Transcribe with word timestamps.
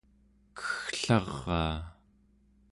kegglaraa 0.57 1.77